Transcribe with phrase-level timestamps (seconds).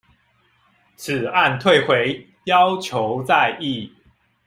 [0.95, 3.87] 此案退回要求再議